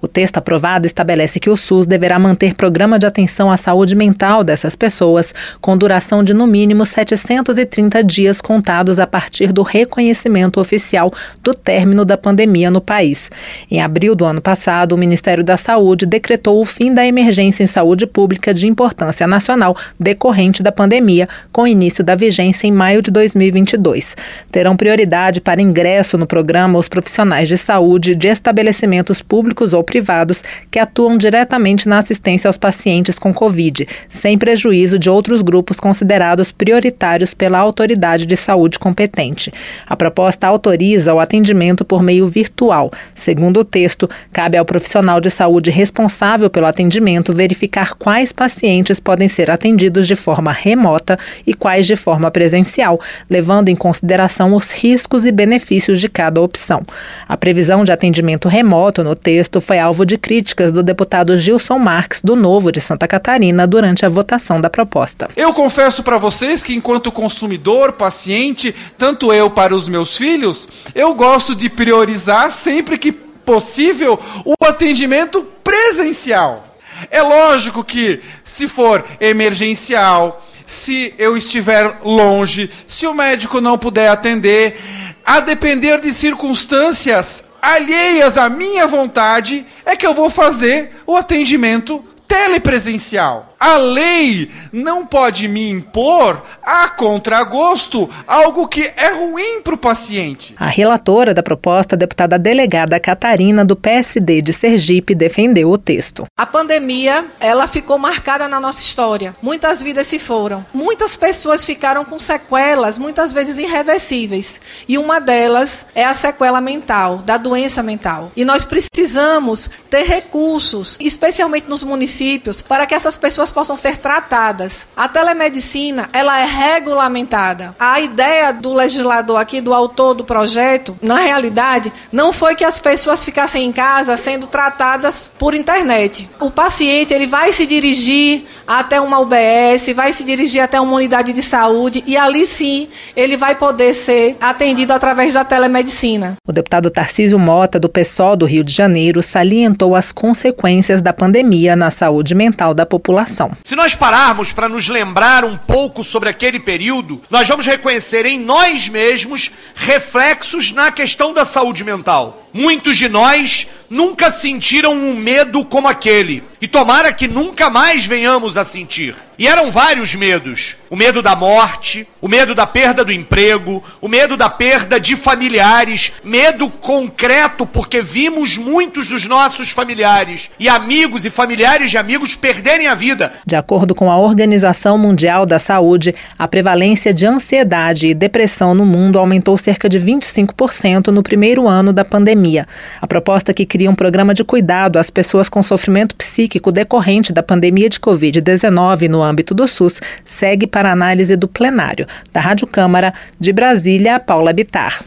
O 0.02 0.08
texto 0.08 0.38
aprovado 0.38 0.88
estabelece 0.88 1.40
que 1.40 1.48
o 1.48 1.56
SUS 1.56 1.86
deverá 1.86 2.18
manter 2.18 2.56
programa 2.56 2.98
de 2.98 3.06
atenção 3.06 3.52
à 3.52 3.56
saúde 3.56 3.96
mental 3.96 4.44
dessas 4.44 4.76
pessoas 4.76 5.32
com 5.62 5.78
duração 5.78 6.24
de 6.24 6.34
no 6.34 6.48
mínimo 6.48 6.88
730 6.88 8.04
dias 8.04 8.42
contados 8.42 8.98
a 8.98 9.06
partir 9.06 9.54
do 9.54 9.62
reconhecimento 9.62 10.60
oficial 10.60 11.14
do 11.44 11.54
término 11.54 12.04
da 12.04 12.18
pandemia 12.18 12.72
no 12.72 12.82
país. 12.82 13.30
Em 13.70 13.80
abril 13.80 14.16
do 14.16 14.26
ano 14.26 14.42
passado, 14.42 14.94
o 14.94 14.98
Ministério 14.98 15.44
da 15.44 15.56
Saúde 15.56 16.08
decretou 16.08 16.60
o 16.60 16.66
fim 16.66 16.92
da 16.92 17.06
emergência 17.06 17.43
emergência 17.44 17.64
em 17.64 17.68
saúde 17.68 18.08
pública 18.08 18.54
de 18.54 18.68
importância 18.68 19.28
nacional 19.28 19.76
decorrente 20.00 20.64
da 20.64 20.72
pandemia, 20.72 21.28
com 21.52 21.68
início 21.68 22.04
da 22.04 22.16
vigência 22.16 22.68
em 22.68 22.72
maio 22.72 23.02
de 23.02 23.12
2022. 23.12 24.16
Terão 24.52 24.76
prioridade 24.78 25.42
para 25.42 25.62
ingresso 25.62 26.18
no 26.18 26.26
programa 26.26 26.80
os 26.80 26.88
profissionais 26.88 27.48
de 27.48 27.58
saúde 27.58 28.16
de 28.16 28.28
estabelecimentos 28.28 29.22
públicos 29.22 29.74
ou 29.74 29.84
privados 29.84 30.44
que 30.72 30.80
atuam 30.80 31.18
diretamente 31.18 31.88
na 31.88 32.00
assistência 32.00 32.48
aos 32.48 32.58
pacientes 32.58 33.20
com 33.20 33.34
Covid, 33.34 33.88
sem 34.08 34.38
prejuízo 34.38 34.98
de 34.98 35.10
outros 35.10 35.42
grupos 35.42 35.80
considerados 35.80 36.52
prioritários 36.52 37.34
pela 37.34 37.60
autoridade 37.60 38.26
de 38.26 38.36
saúde 38.36 38.80
competente. 38.80 39.52
A 39.88 39.96
proposta 39.96 40.48
autoriza 40.48 41.14
o 41.14 41.20
atendimento 41.20 41.84
por 41.84 42.02
meio 42.02 42.28
virtual. 42.28 42.92
Segundo 43.16 43.60
o 43.60 43.66
texto, 43.66 44.10
cabe 44.32 44.58
ao 44.58 44.66
profissional 44.66 45.20
de 45.20 45.30
saúde 45.30 45.70
responsável 45.70 46.50
pelo 46.50 46.68
atendimento 46.68 47.23
verificar 47.32 47.94
quais 47.94 48.32
pacientes 48.32 49.00
podem 49.00 49.28
ser 49.28 49.52
atendidos 49.52 50.08
de 50.08 50.16
forma 50.16 50.52
remota 50.52 51.18
e 51.46 51.54
quais 51.54 51.86
de 51.86 51.96
forma 51.96 52.32
presencial, 52.32 53.00
levando 53.30 53.70
em 53.70 53.76
consideração 53.76 54.56
os 54.56 54.72
riscos 54.72 55.24
e 55.26 55.32
benefícios 55.32 56.02
de 56.02 56.10
cada 56.10 56.42
opção. 56.42 56.84
A 57.30 57.38
previsão 57.38 57.84
de 57.84 57.92
atendimento 57.92 58.48
remoto 58.48 59.04
no 59.04 59.16
texto 59.16 59.62
foi 59.62 59.78
alvo 59.78 60.06
de 60.06 60.18
críticas 60.18 60.72
do 60.72 60.82
deputado 60.82 61.38
Gilson 61.38 61.78
Marques, 61.78 62.22
do 62.22 62.36
Novo 62.36 62.72
de 62.72 62.82
Santa 62.82 63.08
Catarina, 63.08 63.68
durante 63.68 64.06
a 64.06 64.10
votação 64.10 64.60
da 64.60 64.70
proposta. 64.70 65.30
Eu 65.38 65.54
confesso 65.54 66.02
para 66.02 66.18
vocês 66.18 66.64
que, 66.64 66.74
enquanto 66.74 67.12
consumidor, 67.12 67.94
paciente, 67.94 68.74
tanto 68.98 69.32
eu 69.32 69.50
para 69.50 69.76
os 69.76 69.88
meus 69.88 70.18
filhos, 70.18 70.68
eu 70.96 71.14
gosto 71.14 71.54
de 71.54 71.70
priorizar 71.70 72.52
sempre 72.52 72.98
que 72.98 73.12
possível 73.12 74.20
o 74.46 74.54
atendimento 74.66 75.44
presencial. 75.64 76.73
É 77.10 77.22
lógico 77.22 77.84
que, 77.84 78.22
se 78.44 78.68
for 78.68 79.06
emergencial, 79.20 80.46
se 80.66 81.14
eu 81.18 81.38
estiver 81.38 82.00
longe, 82.04 82.70
se 82.88 83.06
o 83.06 83.14
médico 83.14 83.62
não 83.62 83.78
puder 83.78 84.10
atender, 84.10 84.78
a 85.26 85.40
depender 85.40 86.00
de 86.02 86.14
circunstâncias 86.14 87.46
alheias 87.62 88.38
à 88.38 88.50
minha 88.50 88.86
vontade, 88.88 89.66
é 89.86 89.96
que 89.96 90.06
eu 90.06 90.14
vou 90.14 90.30
fazer 90.30 90.92
o 91.06 91.16
atendimento 91.16 92.04
telepresencial. 92.28 93.53
A 93.66 93.78
lei 93.78 94.52
não 94.74 95.06
pode 95.06 95.48
me 95.48 95.70
impor 95.70 96.44
a 96.62 96.90
contragosto 96.90 98.10
algo 98.28 98.68
que 98.68 98.92
é 98.98 99.14
ruim 99.14 99.62
para 99.62 99.74
o 99.74 99.78
paciente. 99.78 100.54
A 100.60 100.68
relatora 100.68 101.34
da 101.34 101.42
proposta, 101.42 101.96
a 101.96 101.98
deputada 101.98 102.38
delegada 102.38 103.00
Catarina 103.00 103.64
do 103.64 103.78
PSD 103.78 104.42
de 104.42 104.52
Sergipe, 104.52 105.16
defendeu 105.16 105.72
o 105.72 105.78
texto. 105.78 106.26
A 106.38 106.46
pandemia, 106.46 107.26
ela 107.40 107.66
ficou 107.66 107.98
marcada 107.98 108.50
na 108.50 108.60
nossa 108.60 108.82
história. 108.82 109.34
Muitas 109.42 109.82
vidas 109.82 110.08
se 110.08 110.20
foram. 110.20 110.66
Muitas 110.74 111.16
pessoas 111.16 111.64
ficaram 111.64 112.04
com 112.04 112.20
sequelas, 112.20 112.98
muitas 112.98 113.32
vezes 113.32 113.58
irreversíveis. 113.58 114.60
E 114.90 114.98
uma 114.98 115.22
delas 115.22 115.86
é 115.96 116.04
a 116.04 116.14
sequela 116.14 116.60
mental, 116.60 117.20
da 117.20 117.38
doença 117.38 117.82
mental. 117.82 118.30
E 118.36 118.44
nós 118.44 118.66
precisamos 118.66 119.70
ter 119.90 120.04
recursos, 120.04 120.98
especialmente 121.00 121.70
nos 121.70 121.86
municípios, 121.86 122.62
para 122.62 122.86
que 122.86 122.94
essas 122.94 123.18
pessoas 123.18 123.53
possam 123.54 123.78
ser 123.78 123.98
tratadas. 123.98 124.88
A 124.96 125.08
telemedicina, 125.08 126.10
ela 126.12 126.40
é 126.40 126.46
regulamentada. 126.46 127.76
A 127.80 128.02
ideia 128.02 128.52
do 128.52 128.74
legislador 128.74 129.40
aqui, 129.40 129.62
do 129.62 129.74
autor 129.74 130.14
do 130.14 130.24
projeto, 130.24 130.98
na 131.02 131.20
realidade, 131.20 131.94
não 132.12 132.34
foi 132.34 132.56
que 132.56 132.66
as 132.66 132.80
pessoas 132.80 133.24
ficassem 133.24 133.66
em 133.66 133.72
casa 133.72 134.18
sendo 134.18 134.48
tratadas 134.48 135.32
por 135.38 135.54
internet. 135.54 136.28
O 136.40 136.50
paciente, 136.50 137.14
ele 137.14 137.28
vai 137.28 137.54
se 137.54 137.66
dirigir 137.66 138.44
até 138.68 139.00
uma 139.00 139.20
UBS, 139.20 139.94
vai 139.96 140.14
se 140.14 140.24
dirigir 140.24 140.62
até 140.62 140.80
uma 140.80 140.96
unidade 140.96 141.34
de 141.34 141.42
saúde 141.42 142.04
e 142.08 142.18
ali 142.18 142.46
sim, 142.46 142.88
ele 143.16 143.38
vai 143.38 143.56
poder 143.56 143.94
ser 143.94 144.36
atendido 144.42 144.94
através 144.94 145.34
da 145.34 145.44
telemedicina. 145.44 146.36
O 146.48 146.52
deputado 146.52 146.90
Tarcísio 146.90 147.38
Mota, 147.38 147.80
do 147.80 147.90
PSOL 147.90 148.36
do 148.36 148.46
Rio 148.46 148.64
de 148.64 148.74
Janeiro, 148.74 149.22
salientou 149.22 149.96
as 149.96 150.12
consequências 150.12 151.02
da 151.02 151.14
pandemia 151.14 151.76
na 151.76 151.92
saúde 151.92 152.34
mental 152.34 152.74
da 152.74 152.86
população. 152.86 153.43
Se 153.64 153.76
nós 153.76 153.96
pararmos 153.96 154.52
para 154.52 154.70
nos 154.70 154.90
lembrar 154.90 155.44
um 155.44 155.58
pouco 155.58 156.04
sobre 156.04 156.30
aquele 156.30 156.60
período, 156.60 157.22
nós 157.30 157.48
vamos 157.48 157.66
reconhecer 157.66 158.26
em 158.26 158.40
nós 158.40 158.90
mesmos 158.90 159.52
reflexos 159.76 160.72
na 160.72 160.92
questão 160.92 161.34
da 161.34 161.46
saúde 161.46 161.84
mental. 161.84 162.44
Muitos 162.54 162.98
de 162.98 163.10
nós 163.10 163.68
nunca 163.90 164.30
sentiram 164.30 164.94
um 164.94 165.16
medo 165.16 165.66
como 165.66 165.88
aquele, 165.88 166.44
e 166.62 166.68
tomara 166.68 167.14
que 167.14 167.28
nunca 167.28 167.70
mais 167.70 168.06
venhamos 168.06 168.58
a 168.58 168.64
sentir. 168.64 169.16
E 169.38 169.48
eram 169.48 169.72
vários 169.72 170.14
medos: 170.16 170.78
o 170.90 170.96
medo 170.96 171.22
da 171.22 171.36
morte, 171.36 172.08
o 172.22 172.28
medo 172.28 172.54
da 172.54 172.68
perda 172.68 173.04
do 173.04 173.12
emprego, 173.12 173.84
o 174.00 174.08
medo 174.08 174.38
da 174.38 174.50
perda 174.50 175.00
de 175.00 175.16
familiares, 175.16 176.12
medo 176.24 176.70
concreto 176.70 177.66
porque 177.66 178.02
vimos 178.02 178.58
muitos 178.58 179.10
dos 179.10 179.26
nossos 179.26 179.72
familiares 179.72 180.52
e 180.60 180.70
amigos 180.70 181.26
e 181.26 181.30
familiares 181.30 181.90
de 181.90 181.98
amigos 181.98 182.36
perderem 182.36 182.88
a 182.88 182.94
vida. 182.94 183.34
De 183.46 183.56
acordo 183.56 183.96
com 183.96 184.12
a 184.12 184.18
Organização 184.18 184.98
Mundial 184.98 185.46
da 185.46 185.58
Saúde, 185.58 186.14
a 186.38 186.48
prevalência 186.48 187.14
de 187.14 187.26
ansiedade 187.26 188.08
e 188.08 188.14
depressão 188.14 188.76
no 188.76 188.86
mundo 188.86 189.18
aumentou 189.18 189.58
cerca 189.58 189.90
de 189.90 190.00
25% 190.00 191.08
no 191.08 191.24
primeiro 191.24 191.68
ano 191.68 191.92
da 191.92 192.06
pandemia. 192.06 192.68
A 193.02 193.08
proposta 193.08 193.54
que 193.54 193.66
cria 193.66 193.90
um 193.90 193.96
programa 193.96 194.34
de 194.34 194.44
cuidado 194.44 195.00
às 195.00 195.10
pessoas 195.10 195.50
com 195.50 195.64
sofrimento 195.64 196.16
psíquico 196.16 196.72
decorrente 196.72 197.34
da 197.34 197.42
pandemia 197.42 197.90
de 197.90 198.00
Covid-19 198.00 199.08
no 199.08 199.23
âmbito 199.24 199.54
do 199.54 199.68
SUS 199.68 200.02
segue 200.26 200.68
para 200.68 200.92
análise 200.92 201.36
do 201.36 201.48
plenário. 201.48 202.06
Da 202.32 202.42
Rádio 202.42 202.68
Câmara, 202.68 203.14
de 203.40 203.52
Brasília, 203.54 204.20
Paula 204.20 204.54
Bitar. 204.54 205.04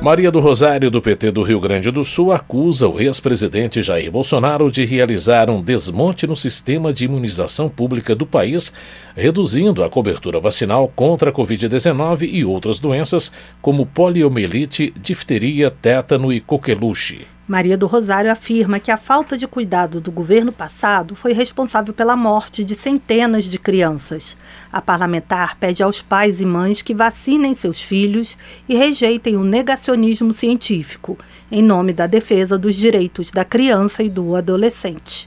Maria 0.00 0.30
do 0.30 0.40
Rosário, 0.40 0.90
do 0.90 1.02
PT 1.02 1.30
do 1.30 1.42
Rio 1.42 1.60
Grande 1.60 1.90
do 1.90 2.02
Sul, 2.02 2.32
acusa 2.32 2.88
o 2.88 2.98
ex-presidente 2.98 3.82
Jair 3.82 4.10
Bolsonaro 4.10 4.70
de 4.70 4.82
realizar 4.86 5.50
um 5.50 5.60
desmonte 5.60 6.26
no 6.26 6.34
sistema 6.34 6.90
de 6.90 7.04
imunização 7.04 7.68
pública 7.68 8.14
do 8.14 8.24
país, 8.24 8.72
reduzindo 9.14 9.84
a 9.84 9.90
cobertura 9.90 10.40
vacinal 10.40 10.90
contra 10.96 11.28
a 11.28 11.32
Covid-19 11.34 12.26
e 12.32 12.46
outras 12.46 12.78
doenças, 12.78 13.30
como 13.60 13.84
poliomielite, 13.84 14.90
difteria, 14.96 15.70
tétano 15.70 16.32
e 16.32 16.40
coqueluche. 16.40 17.26
Maria 17.50 17.76
do 17.76 17.88
Rosário 17.88 18.30
afirma 18.30 18.78
que 18.78 18.92
a 18.92 18.96
falta 18.96 19.36
de 19.36 19.44
cuidado 19.44 20.00
do 20.00 20.12
governo 20.12 20.52
passado 20.52 21.16
foi 21.16 21.32
responsável 21.32 21.92
pela 21.92 22.14
morte 22.14 22.62
de 22.62 22.76
centenas 22.76 23.42
de 23.42 23.58
crianças. 23.58 24.36
A 24.72 24.80
parlamentar 24.80 25.56
pede 25.58 25.82
aos 25.82 26.00
pais 26.00 26.40
e 26.40 26.46
mães 26.46 26.80
que 26.80 26.94
vacinem 26.94 27.52
seus 27.52 27.82
filhos 27.82 28.38
e 28.68 28.76
rejeitem 28.76 29.36
o 29.36 29.42
negacionismo 29.42 30.32
científico, 30.32 31.18
em 31.50 31.60
nome 31.60 31.92
da 31.92 32.06
defesa 32.06 32.56
dos 32.56 32.76
direitos 32.76 33.32
da 33.32 33.44
criança 33.44 34.00
e 34.00 34.08
do 34.08 34.36
adolescente. 34.36 35.26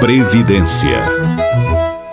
Previdência. 0.00 0.98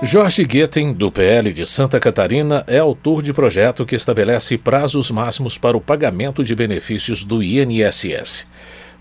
Jorge 0.05 0.43
Guetem, 0.43 0.93
do 0.93 1.11
PL 1.11 1.51
de 1.51 1.65
Santa 1.65 1.99
Catarina, 1.99 2.63
é 2.67 2.77
autor 2.77 3.23
de 3.23 3.33
projeto 3.33 3.83
que 3.87 3.95
estabelece 3.95 4.55
prazos 4.55 5.09
máximos 5.09 5.57
para 5.57 5.75
o 5.75 5.81
pagamento 5.81 6.43
de 6.43 6.53
benefícios 6.53 7.23
do 7.23 7.41
INSS. 7.41 8.45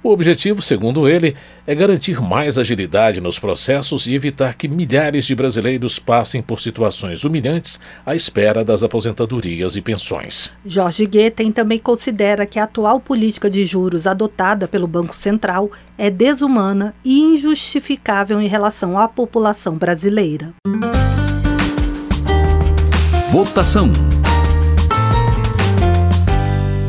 O 0.03 0.11
objetivo, 0.11 0.63
segundo 0.63 1.09
ele, 1.09 1.35
é 1.67 1.75
garantir 1.75 2.23
mais 2.23 2.59
agilidade 2.59 3.21
nos 3.21 3.39
processos 3.39 4.07
e 4.07 4.15
evitar 4.15 4.55
que 4.55 4.69
milhares 4.69 5.27
de 5.27 5.35
brasileiros 5.35 5.99
passem 5.99 6.43
por 6.43 6.61
situações 6.61 7.25
humilhantes 7.25 7.81
à 8.05 8.15
espera 8.15 8.65
das 8.65 8.83
aposentadorias 8.83 9.77
e 9.77 9.83
pensões. 9.83 10.51
Jorge 10.65 11.07
Guetem 11.07 11.53
também 11.53 11.79
considera 11.79 12.45
que 12.45 12.59
a 12.59 12.65
atual 12.65 12.99
política 13.01 13.49
de 13.51 13.65
juros 13.65 14.07
adotada 14.07 14.69
pelo 14.69 14.87
Banco 14.87 15.17
Central 15.17 15.71
é 15.97 16.11
desumana 16.11 16.95
e 17.05 17.21
injustificável 17.21 18.41
em 18.41 18.47
relação 18.47 18.99
à 18.99 19.09
população 19.09 19.77
brasileira. 19.77 20.53
Votação. 23.35 23.91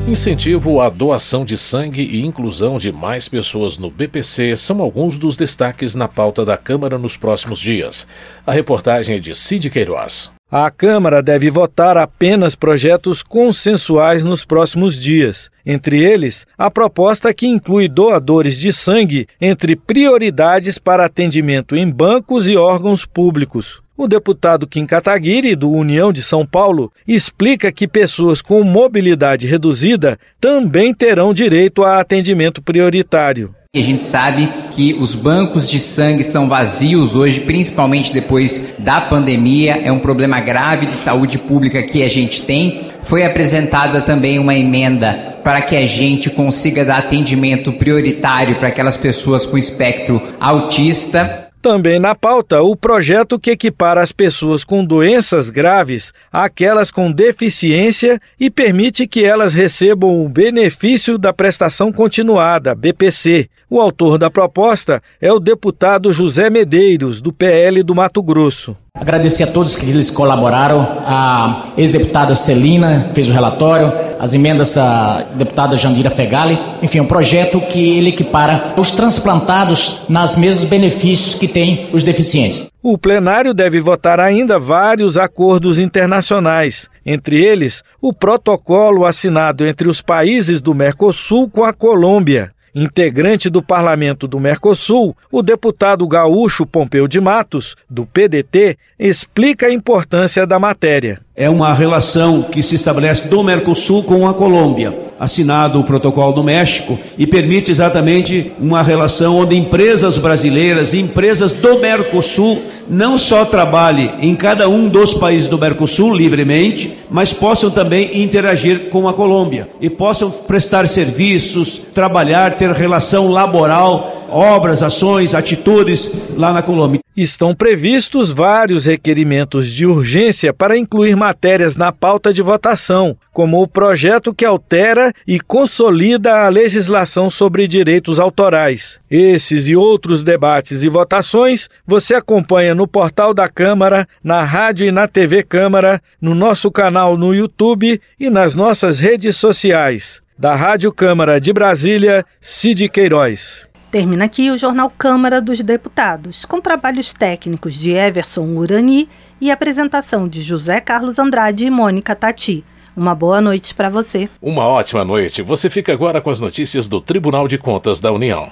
Incentivo 0.08 0.80
à 0.80 0.90
doação 0.90 1.44
de 1.44 1.58
sangue 1.58 2.04
e 2.04 2.24
inclusão 2.24 2.78
de 2.78 2.92
mais 2.92 3.28
pessoas 3.28 3.80
no 3.80 3.90
BPC 3.90 4.56
são 4.56 4.80
alguns 4.80 5.18
dos 5.18 5.36
destaques 5.38 5.96
na 5.96 6.08
pauta 6.08 6.46
da 6.46 6.56
Câmara 6.56 7.00
nos 7.00 7.18
próximos 7.18 7.60
dias. 7.60 8.08
A 8.46 8.52
reportagem 8.52 9.16
é 9.16 9.20
de 9.20 9.34
Cid 9.34 9.72
Queiroz. 9.72 10.30
A 10.52 10.70
Câmara 10.70 11.24
deve 11.24 11.50
votar 11.50 11.98
apenas 11.98 12.54
projetos 12.54 13.24
consensuais 13.24 14.24
nos 14.24 14.46
próximos 14.46 15.02
dias. 15.02 15.50
Entre 15.66 16.04
eles, 16.04 16.46
a 16.56 16.70
proposta 16.70 17.34
que 17.34 17.48
inclui 17.48 17.88
doadores 17.88 18.56
de 18.60 18.72
sangue 18.72 19.26
entre 19.42 19.76
prioridades 19.76 20.78
para 20.78 21.06
atendimento 21.06 21.76
em 21.76 21.90
bancos 21.90 22.48
e 22.48 22.56
órgãos 22.56 23.04
públicos. 23.04 23.84
O 23.98 24.10
deputado 24.10 24.68
Kim 24.68 24.86
Kataguiri, 24.86 25.56
do 25.56 25.72
União 25.72 26.12
de 26.12 26.22
São 26.22 26.46
Paulo, 26.46 26.92
explica 27.08 27.72
que 27.72 27.88
pessoas 27.88 28.42
com 28.42 28.62
mobilidade 28.62 29.48
reduzida 29.48 30.20
também 30.40 30.94
terão 30.94 31.34
direito 31.34 31.82
a 31.82 32.02
atendimento 32.02 32.62
prioritário. 32.62 33.56
A 33.74 33.82
gente 33.82 34.04
sabe 34.04 34.50
que 34.72 34.94
os 34.94 35.16
bancos 35.16 35.70
de 35.70 35.80
sangue 35.80 36.22
estão 36.22 36.48
vazios 36.50 37.16
hoje, 37.16 37.42
principalmente 37.42 38.14
depois 38.14 38.74
da 38.80 39.00
pandemia. 39.00 39.82
É 39.84 39.92
um 39.92 40.00
problema 40.00 40.42
grave 40.42 40.86
de 40.86 40.94
saúde 40.94 41.38
pública 41.38 41.84
que 41.84 42.04
a 42.04 42.10
gente 42.10 42.42
tem. 42.42 42.88
Foi 43.02 43.24
apresentada 43.24 44.02
também 44.02 44.40
uma 44.40 44.56
emenda 44.56 45.40
para 45.44 45.62
que 45.62 45.76
a 45.76 45.86
gente 45.86 46.30
consiga 46.30 46.84
dar 46.84 47.00
atendimento 47.00 47.72
prioritário 47.74 48.58
para 48.60 48.70
aquelas 48.70 48.98
pessoas 48.98 49.46
com 49.46 49.58
espectro 49.58 50.22
autista. 50.40 51.45
Também 51.66 51.98
na 52.00 52.14
pauta, 52.14 52.62
o 52.62 52.76
projeto 52.76 53.40
que 53.40 53.50
equipara 53.50 54.00
as 54.00 54.12
pessoas 54.12 54.64
com 54.64 54.86
doenças 54.86 55.50
graves 55.50 56.14
àquelas 56.32 56.92
com 56.92 57.12
deficiência 57.12 58.22
e 58.40 58.52
permite 58.52 59.08
que 59.08 59.26
elas 59.26 59.56
recebam 59.56 60.24
o 60.24 60.30
benefício 60.30 61.18
da 61.18 61.34
prestação 61.34 61.92
continuada, 61.92 62.76
BPC. 62.76 63.50
O 63.68 63.82
autor 63.82 64.20
da 64.20 64.30
proposta 64.30 65.02
é 65.20 65.34
o 65.34 65.40
deputado 65.40 66.14
José 66.14 66.52
Medeiros, 66.52 67.20
do 67.20 67.34
PL 67.34 67.82
do 67.82 67.96
Mato 67.96 68.22
Grosso. 68.22 68.78
Agradecer 68.94 69.44
a 69.44 69.48
todos 69.48 69.76
que 69.76 69.90
eles 69.90 70.12
colaboraram, 70.12 70.82
a 71.04 71.74
ex-deputada 71.76 72.36
Celina 72.36 73.10
fez 73.14 73.28
o 73.28 73.34
relatório, 73.34 73.92
as 74.20 74.34
emendas 74.36 74.74
da 74.76 75.24
deputada 75.36 75.76
Jandira 75.76 76.12
Fegali, 76.12 76.58
enfim, 76.82 77.00
um 77.00 77.08
projeto 77.08 77.60
que 77.60 77.98
ele 77.98 78.10
equipara 78.10 78.74
os 78.78 78.92
transplantados 78.92 80.02
nas 80.08 80.38
mesmos 80.38 80.64
benefícios 80.64 81.34
que 81.34 81.48
têm 81.48 81.90
os 81.92 82.04
deficientes. 82.04 82.70
O 82.84 83.00
plenário 83.00 83.54
deve 83.54 83.82
votar 83.82 84.20
ainda 84.20 84.60
vários 84.60 85.18
acordos 85.18 85.80
internacionais, 85.80 86.88
entre 87.04 87.44
eles 87.44 87.84
o 88.00 88.14
protocolo 88.14 89.06
assinado 89.06 89.66
entre 89.66 89.90
os 89.90 90.02
países 90.04 90.62
do 90.62 90.74
Mercosul 90.74 91.50
com 91.50 91.64
a 91.64 91.74
Colômbia. 91.74 92.55
Integrante 92.78 93.50
do 93.50 93.64
parlamento 93.64 94.28
do 94.28 94.38
Mercosul, 94.38 95.16
o 95.32 95.42
deputado 95.42 96.06
gaúcho 96.06 96.66
Pompeu 96.66 97.08
de 97.08 97.22
Matos, 97.22 97.74
do 97.90 98.06
PDT, 98.06 98.78
explica 99.00 99.68
a 99.68 99.72
importância 99.72 100.46
da 100.46 100.60
matéria. 100.60 101.22
É 101.34 101.50
uma 101.50 101.74
relação 101.74 102.44
que 102.44 102.62
se 102.62 102.76
estabelece 102.76 103.30
do 103.30 103.42
Mercosul 103.42 104.04
com 104.04 104.28
a 104.28 104.34
Colômbia, 104.34 104.92
assinado 105.20 105.80
o 105.80 105.84
protocolo 105.84 106.34
do 106.34 106.44
México 106.44 107.00
e 107.18 107.26
permite 107.26 107.72
exatamente 107.72 108.52
uma 108.60 108.82
relação 108.82 109.38
onde 109.38 109.56
empresas 109.56 110.18
brasileiras 110.18 110.94
e 110.94 111.00
empresas 111.00 111.52
do 111.52 111.80
Mercosul 111.80 112.64
não 112.90 113.18
só 113.18 113.46
trabalhem 113.46 114.12
em 114.22 114.36
cada 114.36 114.68
um 114.70 114.88
dos 114.88 115.14
países 115.14 115.48
do 115.48 115.58
Mercosul 115.58 116.14
livremente, 116.14 116.98
mas 117.10 117.34
possam 117.34 117.70
também 117.70 118.22
interagir 118.22 118.90
com 118.90 119.08
a 119.08 119.14
Colômbia 119.14 119.70
e 119.82 119.90
possam 119.90 120.30
prestar 120.30 120.88
serviços, 120.88 121.82
trabalhar, 121.94 122.58
ter 122.58 122.72
relação 122.72 123.30
laboral, 123.30 124.28
obras, 124.30 124.84
ações, 124.84 125.34
atitudes 125.34 126.12
lá 126.36 126.52
na 126.52 126.62
Colômbia. 126.62 127.05
Estão 127.16 127.56
previstos 127.56 128.34
vários 128.34 128.86
requerimentos 128.86 129.70
de 129.70 129.86
urgência 129.86 130.54
para 130.54 130.78
incluir 130.78 131.16
matérias 131.16 131.78
na 131.78 131.90
pauta 131.90 132.34
de 132.34 132.42
votação, 132.42 133.16
como 133.32 133.62
o 133.62 133.68
projeto 133.68 134.34
que 134.34 134.44
altera 134.44 135.14
e 135.26 135.40
consolida 135.40 136.46
a 136.46 136.50
legislação 136.50 137.30
sobre 137.30 137.70
direitos 137.70 138.20
autorais. 138.20 139.00
Esses 139.10 139.70
e 139.70 139.78
outros 139.78 140.26
debates 140.26 140.84
e 140.84 140.90
votações 140.90 141.70
você 141.88 142.16
acompanha 142.16 142.76
no 142.76 142.86
portal 142.86 143.34
da 143.34 143.48
Câmara, 143.48 144.06
na 144.22 144.44
rádio 144.44 144.86
e 144.86 144.92
na 144.92 145.08
TV 145.08 145.42
Câmara, 145.42 146.02
no 146.20 146.36
nosso 146.36 146.70
canal 146.70 147.16
no 147.16 147.34
YouTube 147.34 148.02
e 148.20 148.30
nas 148.30 148.56
nossas 148.56 149.00
redes 149.00 149.38
sociais. 149.38 150.22
Da 150.38 150.54
Rádio 150.54 150.92
Câmara 150.92 151.40
de 151.40 151.54
Brasília, 151.54 152.26
Cid 152.42 152.90
Queiroz. 152.90 153.74
Termina 153.96 154.26
aqui 154.26 154.52
o 154.52 154.58
Jornal 154.58 154.90
Câmara 154.90 155.40
dos 155.40 155.62
Deputados, 155.62 156.44
com 156.44 156.60
trabalhos 156.60 157.14
técnicos 157.14 157.74
de 157.76 157.92
Everson 157.92 158.46
Urani 158.48 159.08
e 159.40 159.50
apresentação 159.50 160.28
de 160.28 160.42
José 160.42 160.82
Carlos 160.82 161.18
Andrade 161.18 161.64
e 161.64 161.70
Mônica 161.70 162.14
Tati. 162.14 162.62
Uma 162.94 163.16
boa 163.16 163.40
noite 163.40 163.74
para 163.74 163.90
você. 163.90 164.30
Uma 164.42 164.68
ótima 164.68 165.06
noite. 165.06 165.42
Você 165.42 165.70
fica 165.70 165.94
agora 165.94 166.20
com 166.20 166.30
as 166.30 166.42
notícias 166.42 166.90
do 166.90 167.00
Tribunal 167.00 167.48
de 167.48 167.58
Contas 167.58 168.02
da 168.02 168.12
União. 168.12 168.52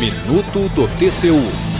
Minuto 0.00 0.68
do 0.74 0.88
TCU 0.98 1.71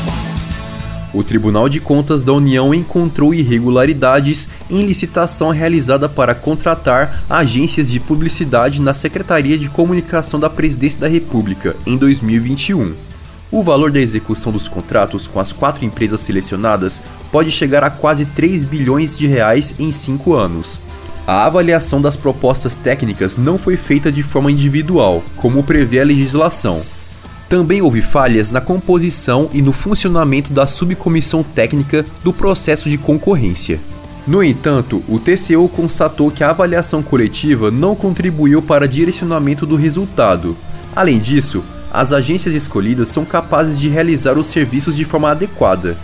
o 1.12 1.22
Tribunal 1.22 1.68
de 1.68 1.80
Contas 1.80 2.24
da 2.24 2.32
União 2.32 2.72
encontrou 2.72 3.34
irregularidades 3.34 4.48
em 4.70 4.84
licitação 4.84 5.50
realizada 5.50 6.08
para 6.08 6.34
contratar 6.34 7.24
agências 7.28 7.90
de 7.90 8.00
publicidade 8.00 8.80
na 8.80 8.94
Secretaria 8.94 9.58
de 9.58 9.68
Comunicação 9.68 10.40
da 10.40 10.48
Presidência 10.48 11.00
da 11.00 11.08
República 11.08 11.76
em 11.86 11.96
2021. 11.96 12.94
O 13.50 13.62
valor 13.62 13.90
da 13.90 14.00
execução 14.00 14.50
dos 14.50 14.66
contratos 14.66 15.26
com 15.26 15.38
as 15.38 15.52
quatro 15.52 15.84
empresas 15.84 16.20
selecionadas 16.20 17.02
pode 17.30 17.50
chegar 17.50 17.84
a 17.84 17.90
quase 17.90 18.24
3 18.24 18.64
bilhões 18.64 19.14
de 19.14 19.26
reais 19.26 19.74
em 19.78 19.92
cinco 19.92 20.32
anos. 20.32 20.80
A 21.26 21.44
avaliação 21.44 22.00
das 22.00 22.16
propostas 22.16 22.74
técnicas 22.74 23.36
não 23.36 23.58
foi 23.58 23.76
feita 23.76 24.10
de 24.10 24.22
forma 24.22 24.50
individual, 24.50 25.22
como 25.36 25.62
prevê 25.62 26.00
a 26.00 26.04
legislação, 26.04 26.82
também 27.52 27.82
houve 27.82 28.00
falhas 28.00 28.50
na 28.50 28.62
composição 28.62 29.50
e 29.52 29.60
no 29.60 29.74
funcionamento 29.74 30.50
da 30.50 30.66
subcomissão 30.66 31.42
técnica 31.42 32.02
do 32.24 32.32
processo 32.32 32.88
de 32.88 32.96
concorrência. 32.96 33.78
No 34.26 34.42
entanto, 34.42 35.02
o 35.06 35.18
TCU 35.18 35.68
constatou 35.68 36.30
que 36.30 36.42
a 36.42 36.48
avaliação 36.48 37.02
coletiva 37.02 37.70
não 37.70 37.94
contribuiu 37.94 38.62
para 38.62 38.88
direcionamento 38.88 39.66
do 39.66 39.76
resultado. 39.76 40.56
Além 40.96 41.20
disso, 41.20 41.62
as 41.92 42.14
agências 42.14 42.54
escolhidas 42.54 43.08
são 43.08 43.22
capazes 43.22 43.78
de 43.78 43.90
realizar 43.90 44.38
os 44.38 44.46
serviços 44.46 44.96
de 44.96 45.04
forma 45.04 45.30
adequada. 45.30 45.98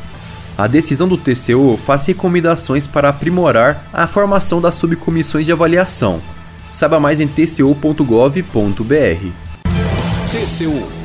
A 0.59 0.67
decisão 0.67 1.09
do 1.09 1.17
TCU 1.17 1.79
faz 1.83 2.05
recomendações 2.05 2.87
para 2.87 3.09
aprimorar 3.09 3.89
a 3.91 4.07
formação 4.07 4.61
das 4.61 4.75
subcomissões 4.75 5.47
de 5.47 5.53
avaliação, 5.53 6.21
Saiba 6.69 7.01
mais 7.01 7.21
em 7.21 7.27
tcu.gov.br. 7.27 8.43
TCU 10.31 10.98